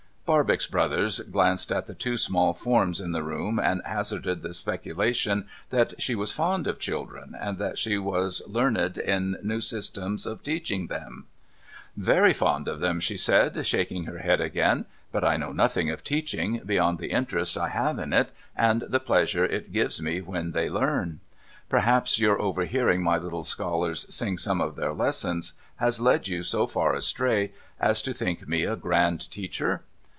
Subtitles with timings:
[0.23, 5.45] Barbox Brothers glanced at the two small forms in the room, and hazarded the speculation
[5.71, 10.41] that she was fond of children, and that she was learned in new systems of
[10.41, 11.25] teaching them?
[11.61, 16.01] * Very fond of them,' she said, shaking her head again;' but I know nothing of
[16.01, 20.53] teaching, beyond the interest I have in it, and the pleasure it gives me when
[20.53, 21.19] they learn.
[21.67, 26.67] Perhaps your overhearing my little scholars sing some of their lessons has led you so
[26.67, 29.81] far astray as to think me a grand teacher